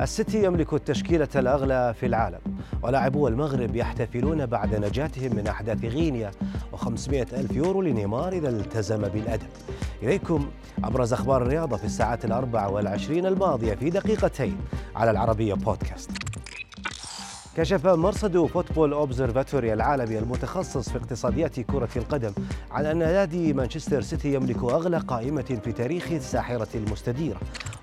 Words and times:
السيتي 0.00 0.44
يملك 0.44 0.72
التشكيلة 0.74 1.28
الأغلى 1.36 1.94
في 2.00 2.06
العالم 2.06 2.38
ولاعبو 2.82 3.28
المغرب 3.28 3.76
يحتفلون 3.76 4.46
بعد 4.46 4.74
نجاتهم 4.74 5.36
من 5.36 5.46
أحداث 5.46 5.84
غينيا 5.84 6.30
و500 6.72 7.12
ألف 7.12 7.52
يورو 7.52 7.82
لنيمار 7.82 8.32
إذا 8.32 8.48
التزم 8.48 9.08
بالأدب 9.08 9.48
إليكم 10.02 10.46
أبرز 10.84 11.12
أخبار 11.12 11.42
الرياضة 11.42 11.76
في 11.76 11.84
الساعات 11.84 12.24
الأربع 12.24 12.66
والعشرين 12.66 13.26
الماضية 13.26 13.74
في 13.74 13.90
دقيقتين 13.90 14.56
على 14.96 15.10
العربية 15.10 15.54
بودكاست. 15.54 16.25
كشف 17.56 17.86
مرصد 17.86 18.46
Football 18.46 18.92
Observatory 18.92 19.72
العالمي 19.72 20.18
المتخصص 20.18 20.88
في 20.88 20.98
اقتصاديات 20.98 21.60
كرة 21.60 21.88
القدم 21.96 22.32
عن 22.70 22.86
أن 22.86 22.98
نادي 22.98 23.52
مانشستر 23.52 24.00
سيتي 24.00 24.34
يملك 24.34 24.56
أغلى 24.56 24.98
قائمة 24.98 25.60
في 25.64 25.72
تاريخ 25.72 26.12
الساحرة 26.12 26.68
المستديرة. 26.74 27.40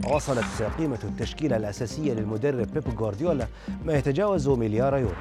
ووصلت 0.08 0.44
قيمة 0.78 1.00
التشكيلة 1.04 1.58
الأساسية 1.58 2.14
للمدرب 2.14 2.68
بيب 2.74 3.00
غوارديولا 3.00 3.48
ما 3.86 3.94
يتجاوز 3.94 4.50
مليار 4.50 4.98
يورو. 4.98 5.16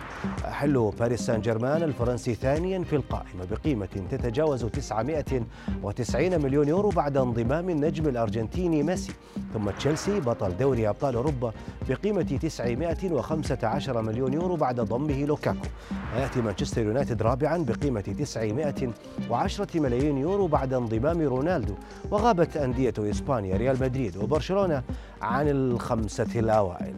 حل 0.45 0.91
باريس 0.99 1.21
سان 1.21 1.41
جيرمان 1.41 1.83
الفرنسي 1.83 2.35
ثانيا 2.35 2.85
في 2.85 2.97
القائمة 2.97 3.45
بقيمة 3.51 3.89
تتجاوز 4.11 4.65
990 4.65 6.43
مليون 6.43 6.69
يورو 6.69 6.89
بعد 6.89 7.17
انضمام 7.17 7.71
النجم 7.71 8.09
الأرجنتيني 8.09 8.83
ميسي. 8.83 9.13
ثم 9.55 9.71
تشيلسي 9.71 10.21
بطل 10.21 10.57
دوري 10.57 10.89
أبطال 10.89 11.15
أوروبا 11.15 11.53
بقيمة 11.89 12.23
915 12.23 14.03
مليون 14.03 14.33
يورو 14.33 14.42
بعد 14.49 14.81
ضمه 14.81 15.25
لوكاكو. 15.25 15.67
ويأتي 16.17 16.43
مانشستر 16.43 16.83
يونايتد 16.83 17.23
رابعا 17.23 17.65
بقيمة 17.69 18.01
910 18.01 19.81
ملايين 19.81 20.19
يورو 20.19 20.47
بعد 20.47 20.75
انضمام 20.75 21.21
رونالدو. 21.21 21.75
وغابت 22.11 22.57
أندية 22.57 22.95
إسبانيا 22.99 23.57
ريال 23.57 23.77
مدريد 23.81 24.17
وبرشلونة 24.17 24.83
عن 25.23 25.49
الخمسة 25.49 26.29
الأوائل. 26.37 26.95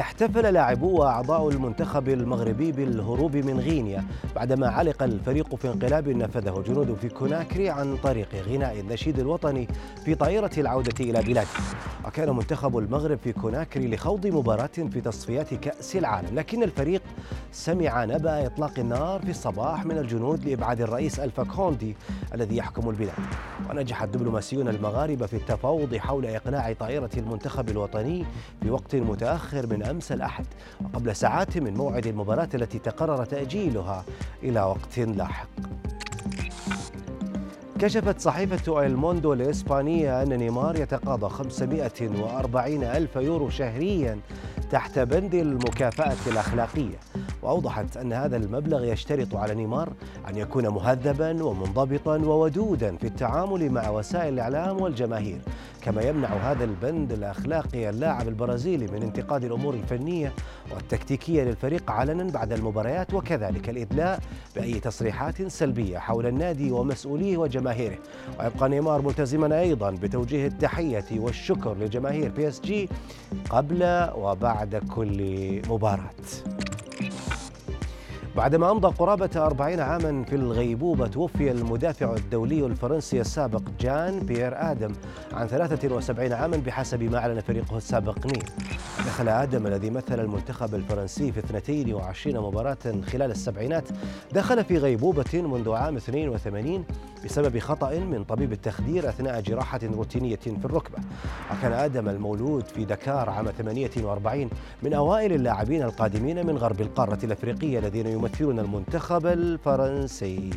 احتفل 0.00 0.52
لاعبو 0.52 1.00
وأعضاء 1.00 1.48
المنتخب 1.48 2.08
المغربي 2.08 2.72
بالهروب 2.72 3.36
من 3.36 3.60
غينيا 3.60 4.04
بعدما 4.36 4.68
علق 4.68 5.02
الفريق 5.02 5.54
في 5.54 5.68
انقلاب 5.68 6.08
نفذه 6.08 6.64
جنود 6.66 6.94
في 6.94 7.08
كوناكري 7.08 7.70
عن 7.70 7.96
طريق 7.96 8.28
غناء 8.48 8.80
النشيد 8.80 9.18
الوطني 9.18 9.68
في 10.04 10.14
طائرة 10.14 10.50
العودة 10.58 10.94
إلى 11.00 11.22
بلاده. 11.22 11.48
وكان 12.06 12.36
منتخب 12.36 12.78
المغرب 12.78 13.18
في 13.24 13.32
كوناكري 13.32 13.88
لخوض 13.88 14.26
مباراة 14.26 14.66
في 14.66 15.00
تصفيات 15.00 15.54
كأس 15.54 15.96
العالم 15.96 16.34
لكن 16.34 16.62
الفريق 16.62 17.02
سمع 17.52 18.04
نبأ 18.04 18.46
إطلاق 18.46 18.78
النار 18.78 19.20
في 19.22 19.30
الصباح 19.30 19.84
من 19.86 19.98
الجنود 19.98 20.44
لإبعاد 20.44 20.80
الرئيس 20.80 21.20
ألفا 21.20 21.44
كوندي 21.44 21.96
الذي 22.34 22.56
يحكم 22.56 22.90
البلاد. 22.90 23.14
ونجح 23.70 24.02
الدبلوماسيون 24.02 24.68
المغاربة 24.68 25.26
في 25.26 25.36
التفاوض 25.36 25.96
حول 25.96 26.26
اقلاع 26.26 26.72
طائرة 26.72 27.10
المنتخب 27.16 27.68
الوطني 27.68 28.24
في 28.62 28.70
وقت 28.70 28.94
متأخر 28.96 29.66
من 29.66 29.83
أمس 29.90 30.12
الأحد. 30.12 30.46
وقبل 30.84 31.16
ساعات 31.16 31.58
من 31.58 31.74
موعد 31.74 32.06
المباراة 32.06 32.48
التي 32.54 32.78
تقرر 32.78 33.24
تأجيلها 33.24 34.04
إلى 34.42 34.60
وقت 34.62 34.98
لاحق. 34.98 35.48
كشفت 37.78 38.20
صحيفة 38.20 38.86
الموندو 38.86 39.32
الإسبانية 39.32 40.22
أن 40.22 40.28
نيمار 40.28 40.76
يتقاضى 40.76 41.28
540 41.28 42.84
ألف 42.84 43.16
يورو 43.16 43.50
شهريا 43.50 44.18
تحت 44.70 44.98
بند 44.98 45.34
المكافأة 45.34 46.16
الأخلاقية. 46.26 46.96
وأوضحت 47.42 47.96
أن 47.96 48.12
هذا 48.12 48.36
المبلغ 48.36 48.84
يشترط 48.84 49.36
على 49.36 49.54
نيمار 49.54 49.92
أن 50.28 50.36
يكون 50.36 50.68
مهذبا 50.68 51.44
ومنضبطا 51.44 52.16
وودودا 52.16 52.96
في 52.96 53.06
التعامل 53.06 53.70
مع 53.70 53.88
وسائل 53.88 54.34
الإعلام 54.34 54.80
والجماهير. 54.80 55.38
كما 55.84 56.02
يمنع 56.02 56.28
هذا 56.28 56.64
البند 56.64 57.12
الأخلاقي 57.12 57.90
اللاعب 57.90 58.28
البرازيلي 58.28 58.86
من 58.86 59.02
انتقاد 59.02 59.44
الأمور 59.44 59.74
الفنية 59.74 60.32
والتكتيكية 60.74 61.42
للفريق 61.42 61.90
علنا 61.90 62.32
بعد 62.32 62.52
المباريات 62.52 63.14
وكذلك 63.14 63.68
الإدلاء 63.68 64.20
بأي 64.56 64.80
تصريحات 64.80 65.42
سلبية 65.42 65.98
حول 65.98 66.26
النادي 66.26 66.70
ومسؤوليه 66.70 67.36
وجماهيره. 67.36 67.98
ويبقى 68.40 68.68
نيمار 68.68 69.02
ملتزما 69.02 69.60
أيضا 69.60 69.90
بتوجيه 69.90 70.46
التحية 70.46 71.04
والشكر 71.20 71.74
لجماهير 71.74 72.30
بي 72.30 72.48
إس 72.48 72.60
جي 72.60 72.88
قبل 73.50 74.08
وبعد 74.16 74.76
كل 74.76 75.62
مباراة. 75.68 76.10
بعدما 78.36 78.70
أمضى 78.70 78.88
قرابة 78.88 79.30
أربعين 79.36 79.80
عاما 79.80 80.24
في 80.24 80.36
الغيبوبة 80.36 81.06
توفي 81.06 81.50
المدافع 81.50 82.14
الدولي 82.14 82.66
الفرنسي 82.66 83.20
السابق 83.20 83.62
جان 83.80 84.20
بيير 84.20 84.70
آدم 84.70 84.92
عن 85.32 85.46
73 85.46 86.32
عاما 86.32 86.56
بحسب 86.56 87.02
ما 87.02 87.18
أعلن 87.18 87.40
فريقه 87.40 87.76
السابق 87.76 88.26
نيل. 88.26 88.44
دخل 89.06 89.28
آدم 89.28 89.66
الذي 89.66 89.90
مثل 89.90 90.20
المنتخب 90.20 90.74
الفرنسي 90.74 91.32
في 91.32 91.38
22 91.40 92.36
مباراة 92.40 92.76
خلال 93.12 93.30
السبعينات 93.30 93.88
دخل 94.32 94.64
في 94.64 94.78
غيبوبة 94.78 95.42
منذ 95.42 95.72
عام 95.72 95.96
82 95.96 96.84
بسبب 97.24 97.58
خطأ 97.58 97.98
من 97.98 98.24
طبيب 98.24 98.52
التخدير 98.52 99.08
أثناء 99.08 99.40
جراحة 99.40 99.80
روتينية 99.84 100.36
في 100.36 100.64
الركبة. 100.64 100.98
وكان 101.52 101.72
آدم 101.72 102.08
المولود 102.08 102.66
في 102.66 102.84
دكار 102.84 103.30
عام 103.30 103.46
48 103.58 104.50
من 104.82 104.94
أوائل 104.94 105.32
اللاعبين 105.32 105.82
القادمين 105.82 106.46
من 106.46 106.56
غرب 106.56 106.80
القارة 106.80 107.18
الأفريقية 107.24 107.78
الذين 107.78 108.06
يمثلون 108.24 108.58
المنتخب 108.58 109.26
الفرنسي. 109.26 110.50